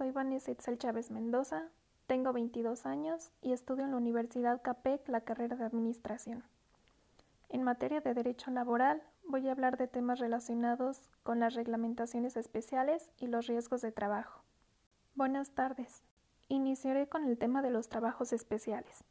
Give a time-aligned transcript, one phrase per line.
[0.00, 1.68] soy Vanessa Itzel Chávez Mendoza,
[2.06, 6.42] tengo 22 años y estudio en la Universidad CAPEC la carrera de Administración.
[7.50, 13.10] En materia de derecho laboral, voy a hablar de temas relacionados con las reglamentaciones especiales
[13.18, 14.42] y los riesgos de trabajo.
[15.16, 16.02] Buenas tardes.
[16.48, 19.04] Iniciaré con el tema de los trabajos especiales.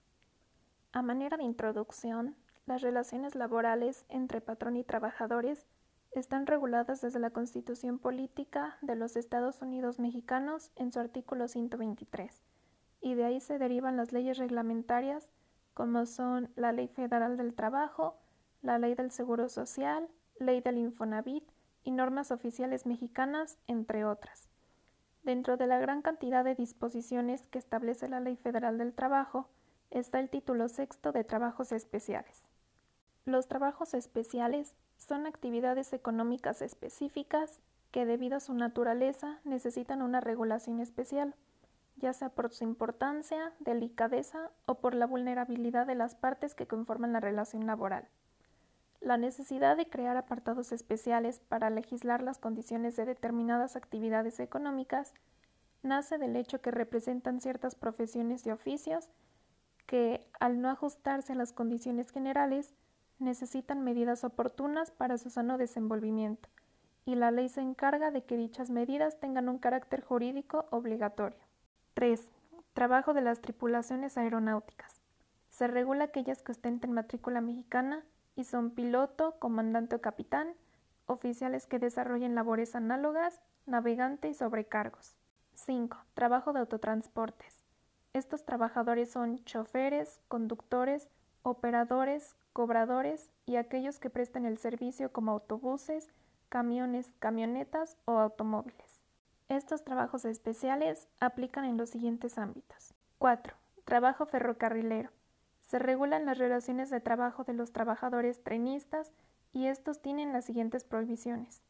[0.91, 2.35] A manera de introducción,
[2.65, 5.67] las relaciones laborales entre patrón y trabajadores
[6.11, 12.41] están reguladas desde la Constitución Política de los Estados Unidos Mexicanos en su artículo 123,
[13.01, 15.29] y de ahí se derivan las leyes reglamentarias
[15.73, 18.17] como son la Ley Federal del Trabajo,
[18.61, 21.49] la Ley del Seguro Social, Ley del Infonavit
[21.83, 24.49] y normas oficiales mexicanas, entre otras.
[25.23, 29.49] Dentro de la gran cantidad de disposiciones que establece la Ley Federal del Trabajo
[29.89, 32.43] está el título sexto de Trabajos Especiales.
[33.25, 37.59] Los trabajos especiales son actividades económicas específicas
[37.91, 41.33] que debido a su naturaleza necesitan una regulación especial,
[41.95, 47.13] ya sea por su importancia, delicadeza o por la vulnerabilidad de las partes que conforman
[47.13, 48.07] la relación laboral.
[48.99, 55.13] La necesidad de crear apartados especiales para legislar las condiciones de determinadas actividades económicas
[55.81, 59.09] nace del hecho que representan ciertas profesiones y oficios
[59.85, 62.75] que, al no ajustarse a las condiciones generales,
[63.19, 66.49] necesitan medidas oportunas para su sano desenvolvimiento,
[67.05, 71.39] y la ley se encarga de que dichas medidas tengan un carácter jurídico obligatorio.
[71.93, 72.29] 3.
[72.73, 75.01] Trabajo de las tripulaciones aeronáuticas.
[75.49, 78.03] Se regula aquellas que ostenten matrícula mexicana
[78.35, 80.53] y son piloto, comandante o capitán,
[81.05, 85.15] oficiales que desarrollen labores análogas, navegante y sobrecargos.
[85.55, 85.97] 5.
[86.13, 87.65] Trabajo de autotransportes.
[88.13, 91.09] Estos trabajadores son choferes, conductores,
[91.43, 96.09] operadores, cobradores y aquellos que presten el servicio como autobuses,
[96.49, 99.01] camiones, camionetas o automóviles.
[99.49, 102.93] Estos trabajos especiales aplican en los siguientes ámbitos.
[103.17, 103.55] 4.
[103.85, 105.09] Trabajo ferrocarrilero.
[105.61, 109.11] Se regulan las relaciones de trabajo de los trabajadores trenistas
[109.51, 111.61] y estos tienen las siguientes prohibiciones.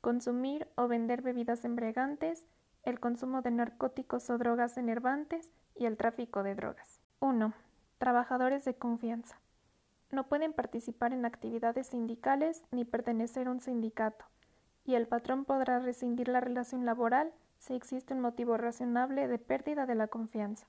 [0.00, 2.46] Consumir o vender bebidas embriagantes,
[2.84, 7.00] el consumo de narcóticos o drogas enervantes y el tráfico de drogas.
[7.20, 7.52] 1.
[7.98, 9.38] Trabajadores de confianza.
[10.10, 14.24] No pueden participar en actividades sindicales ni pertenecer a un sindicato,
[14.84, 19.86] y el patrón podrá rescindir la relación laboral si existe un motivo razonable de pérdida
[19.86, 20.66] de la confianza.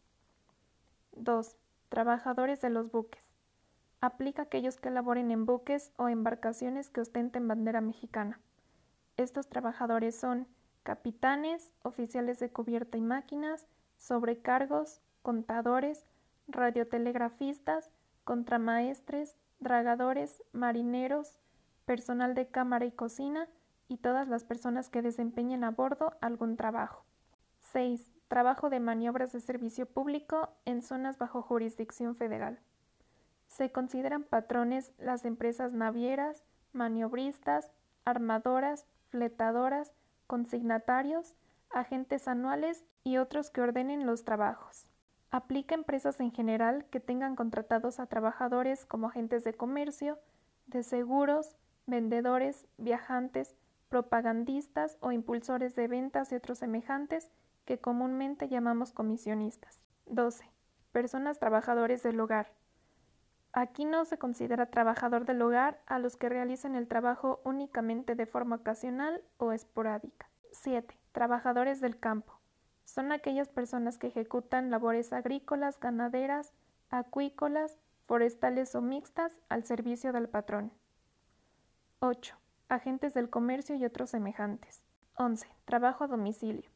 [1.14, 1.58] 2.
[1.90, 3.22] Trabajadores de los buques.
[4.00, 8.40] Aplica aquellos que laboren en buques o embarcaciones que ostenten bandera mexicana.
[9.18, 10.48] Estos trabajadores son
[10.84, 16.06] capitanes, oficiales de cubierta y máquinas, sobrecargos, contadores,
[16.48, 17.92] radiotelegrafistas,
[18.32, 21.38] contramaestres, dragadores, marineros,
[21.84, 23.50] personal de cámara y cocina
[23.90, 27.04] y todas las personas que desempeñen a bordo algún trabajo.
[27.74, 32.62] 6 trabajo de maniobras de servicio público en zonas bajo jurisdicción federal.
[33.48, 37.70] Se consideran patrones las empresas navieras, maniobristas,
[38.06, 39.92] armadoras, fletadoras,
[40.26, 41.36] consignatarios,
[41.70, 44.88] agentes anuales y otros que ordenen los trabajos.
[45.32, 50.20] Aplica empresas en general que tengan contratados a trabajadores como agentes de comercio,
[50.68, 51.56] de seguros,
[51.88, 53.56] vendedores, viajantes,
[53.88, 57.32] propagandistas o impulsores de ventas y otros semejantes
[57.64, 59.80] que comúnmente llamamos comisionistas.
[60.08, 60.44] 12.
[60.92, 62.52] Personas trabajadores del hogar.
[63.54, 68.26] Aquí no se considera trabajador del hogar a los que realicen el trabajo únicamente de
[68.26, 70.30] forma ocasional o esporádica.
[70.52, 71.00] 7.
[71.14, 72.41] Trabajadores del campo.
[72.86, 76.54] Son aquellas personas que ejecutan labores agrícolas, ganaderas,
[76.90, 80.72] acuícolas, forestales o mixtas al servicio del patrón.
[82.00, 82.36] 8.
[82.70, 84.84] Agentes del comercio y otros semejantes.
[85.16, 85.48] 11.
[85.66, 86.70] Trabajo a domicilio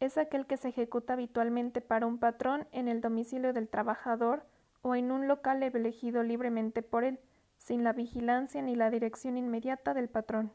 [0.00, 4.46] es aquel que se ejecuta habitualmente para un patrón en el domicilio del trabajador
[4.82, 7.18] o en un local elegido libremente por él,
[7.56, 10.52] sin la vigilancia ni la dirección inmediata del patrón.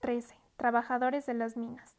[0.00, 0.34] 13.
[0.56, 1.96] Trabajadores de las minas.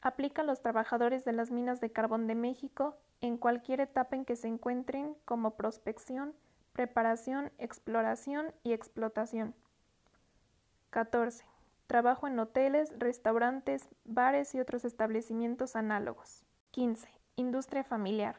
[0.00, 4.24] Aplica a los trabajadores de las minas de carbón de México en cualquier etapa en
[4.24, 6.34] que se encuentren como prospección,
[6.72, 9.54] preparación, exploración y explotación.
[10.90, 11.44] 14.
[11.86, 16.44] Trabajo en hoteles, restaurantes, bares y otros establecimientos análogos.
[16.72, 17.08] 15.
[17.36, 18.36] Industria familiar.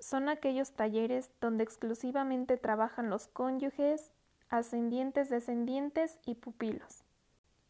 [0.00, 4.12] Son aquellos talleres donde exclusivamente trabajan los cónyuges,
[4.48, 7.04] ascendientes, descendientes y pupilos.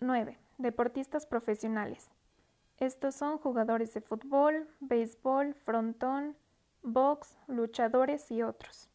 [0.00, 0.38] 9.
[0.58, 2.10] Deportistas profesionales.
[2.78, 6.36] Estos son jugadores de fútbol, béisbol, frontón,
[6.82, 8.88] box, luchadores y otros.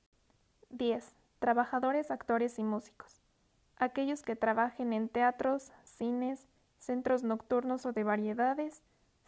[0.70, 1.16] 10.
[1.40, 3.22] Trabajadores, actores y músicos.
[3.78, 6.48] Aquellos que trabajen en teatros, cines,
[6.80, 8.82] centros nocturnos o de variedades,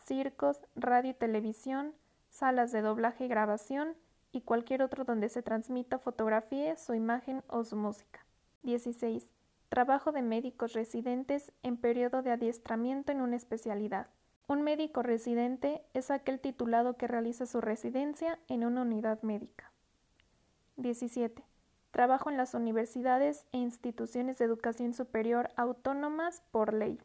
[0.04, 1.94] circos, radio y televisión,
[2.30, 3.96] salas de doblaje y grabación
[4.32, 8.26] y cualquier otro donde se transmita fotografía, su imagen o su música.
[8.64, 9.28] 16.
[9.70, 14.08] Trabajo de médicos residentes en periodo de adiestramiento en una especialidad.
[14.50, 19.72] Un médico residente es aquel titulado que realiza su residencia en una unidad médica.
[20.78, 21.46] 17.
[21.92, 27.00] Trabajo en las universidades e instituciones de educación superior autónomas por ley.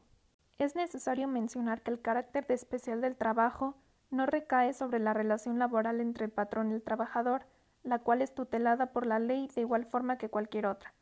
[0.56, 3.74] Es necesario mencionar que el carácter de especial del trabajo
[4.10, 7.44] no recae sobre la relación laboral entre el patrón y el trabajador,
[7.82, 10.94] la cual es tutelada por la ley de igual forma que cualquier otra,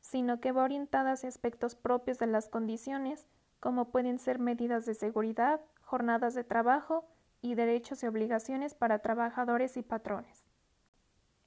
[0.00, 3.26] sino que va orientada hacia aspectos propios de las condiciones,
[3.58, 7.06] como pueden ser medidas de seguridad, jornadas de trabajo
[7.40, 10.44] y derechos y obligaciones para trabajadores y patrones.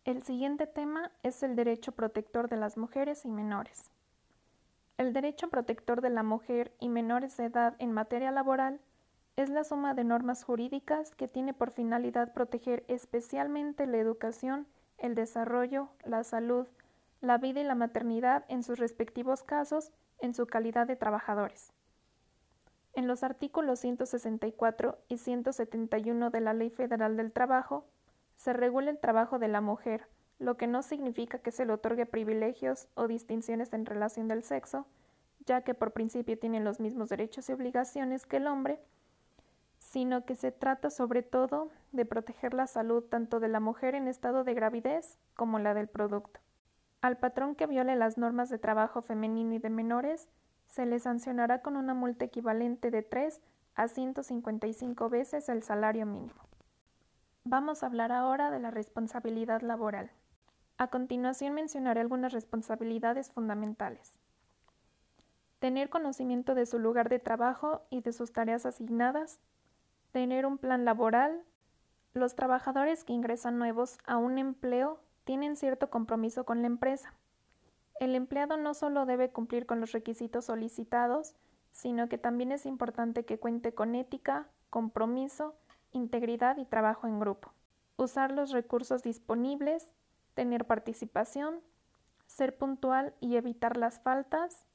[0.03, 3.91] El siguiente tema es el derecho protector de las mujeres y menores.
[4.97, 8.81] El derecho protector de la mujer y menores de edad en materia laboral
[9.35, 14.65] es la suma de normas jurídicas que tiene por finalidad proteger especialmente la educación,
[14.97, 16.67] el desarrollo, la salud,
[17.21, 21.73] la vida y la maternidad en sus respectivos casos en su calidad de trabajadores.
[22.93, 27.85] En los artículos 164 y 171 de la Ley Federal del Trabajo
[28.35, 30.07] se regula el trabajo de la mujer,
[30.39, 34.87] lo que no significa que se le otorgue privilegios o distinciones en relación del sexo,
[35.45, 38.79] ya que por principio tienen los mismos derechos y obligaciones que el hombre,
[39.77, 44.07] sino que se trata sobre todo de proteger la salud tanto de la mujer en
[44.07, 46.39] estado de gravidez como la del producto.
[47.01, 50.27] Al patrón que viole las normas de trabajo femenino y de menores,
[50.71, 53.41] se le sancionará con una multa equivalente de 3
[53.75, 56.41] a 155 veces el salario mínimo.
[57.43, 60.11] Vamos a hablar ahora de la responsabilidad laboral.
[60.77, 64.13] A continuación mencionaré algunas responsabilidades fundamentales.
[65.59, 69.41] Tener conocimiento de su lugar de trabajo y de sus tareas asignadas.
[70.13, 71.43] Tener un plan laboral.
[72.13, 77.13] Los trabajadores que ingresan nuevos a un empleo tienen cierto compromiso con la empresa.
[78.01, 81.35] El empleado no solo debe cumplir con los requisitos solicitados,
[81.69, 85.53] sino que también es importante que cuente con ética, compromiso,
[85.91, 87.53] integridad y trabajo en grupo.
[87.97, 89.87] Usar los recursos disponibles,
[90.33, 91.61] tener participación,
[92.25, 94.65] ser puntual y evitar las faltas,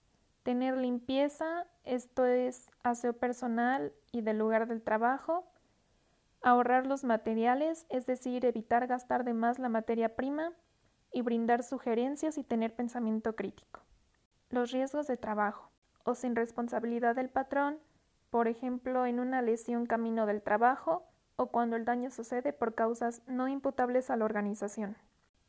[0.44, 5.50] tener limpieza, esto es aseo personal y del lugar del trabajo,
[6.42, 10.52] ahorrar los materiales, es decir, evitar gastar de más la materia prima
[11.16, 13.80] y brindar sugerencias y tener pensamiento crítico.
[14.50, 15.70] Los riesgos de trabajo
[16.04, 17.78] o sin responsabilidad del patrón,
[18.28, 21.04] por ejemplo, en una lesión camino del trabajo
[21.36, 24.94] o cuando el daño sucede por causas no imputables a la organización.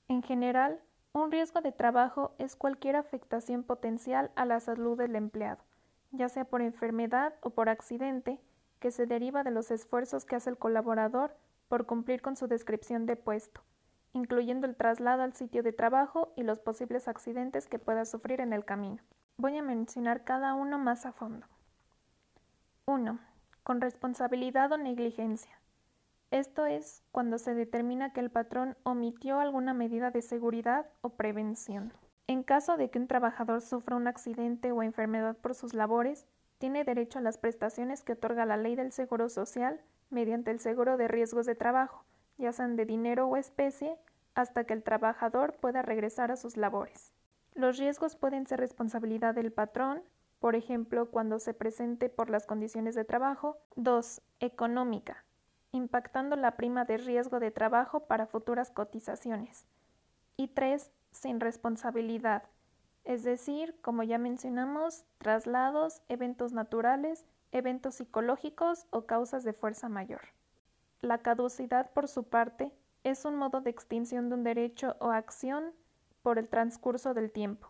[0.08, 0.80] En general,
[1.12, 5.66] un riesgo de trabajo es cualquier afectación potencial a la salud del empleado,
[6.12, 8.40] ya sea por enfermedad o por accidente,
[8.80, 11.36] que se deriva de los esfuerzos que hace el colaborador
[11.68, 13.64] por cumplir con su descripción de puesto,
[14.13, 18.54] incluyendo el traslado al sitio de trabajo y los posibles accidentes que pueda sufrir en
[18.54, 19.01] el camino.
[19.38, 21.45] Voy a mencionar cada uno más a fondo.
[22.86, 23.19] 1.
[23.63, 25.59] Con responsabilidad o negligencia.
[26.31, 31.94] Esto es cuando se determina que el patrón omitió alguna medida de seguridad o prevención.
[32.27, 36.25] En caso de que un trabajador sufra un accidente o enfermedad por sus labores,
[36.57, 40.98] tiene derecho a las prestaciones que otorga la ley del Seguro Social mediante el seguro
[40.98, 42.04] de riesgos de trabajo,
[42.38, 43.97] ya sean de dinero o especie,
[44.35, 47.14] hasta que el trabajador pueda regresar a sus labores.
[47.54, 50.04] Los riesgos pueden ser responsabilidad del patrón,
[50.40, 53.57] por ejemplo, cuando se presente por las condiciones de trabajo.
[53.76, 54.21] 2.
[54.40, 55.23] Económica,
[55.71, 59.66] impactando la prima de riesgo de trabajo para futuras cotizaciones.
[60.35, 60.92] Y 3.
[61.12, 62.44] Sin responsabilidad,
[63.07, 70.37] es decir, como ya mencionamos, traslados, eventos naturales, eventos psicológicos o causas de fuerza mayor.
[71.01, 72.71] La caducidad, por su parte,
[73.04, 75.73] es un modo de extinción de un derecho o acción
[76.23, 77.69] por el transcurso del tiempo.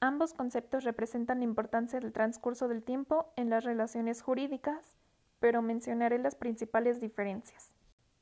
[0.00, 4.96] Ambos conceptos representan la importancia del transcurso del tiempo en las relaciones jurídicas,
[5.40, 7.72] pero mencionaré las principales diferencias.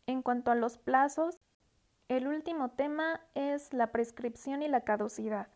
[0.06, 1.38] En cuanto a los plazos,
[2.08, 5.48] el último tema es la prescripción y la caducidad.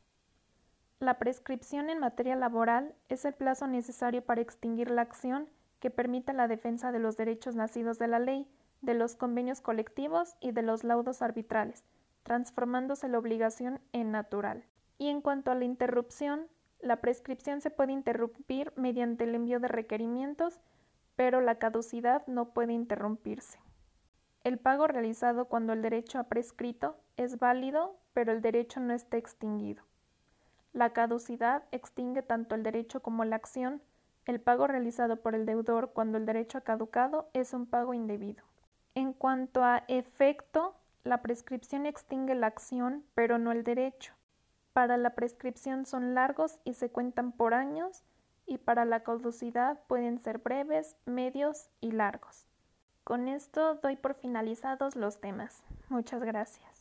[0.98, 5.48] La prescripción en materia laboral es el plazo necesario para extinguir la acción
[5.84, 8.48] que permita la defensa de los derechos nacidos de la ley,
[8.80, 11.84] de los convenios colectivos y de los laudos arbitrales,
[12.22, 14.64] transformándose la obligación en natural.
[14.96, 16.46] Y en cuanto a la interrupción,
[16.80, 20.58] la prescripción se puede interrumpir mediante el envío de requerimientos,
[21.16, 23.58] pero la caducidad no puede interrumpirse.
[24.42, 29.18] El pago realizado cuando el derecho ha prescrito es válido, pero el derecho no está
[29.18, 29.84] extinguido.
[30.72, 33.82] La caducidad extingue tanto el derecho como la acción,
[34.26, 38.42] El pago realizado por el deudor cuando el derecho ha caducado es un pago indebido.
[38.94, 44.14] En cuanto a efecto, la prescripción extingue la acción, pero no el derecho.
[44.72, 48.02] Para la prescripción son largos y se cuentan por años,
[48.46, 52.46] y para la caducidad pueden ser breves, medios y largos.
[53.04, 55.62] Con esto doy por finalizados los temas.
[55.88, 56.73] Muchas gracias.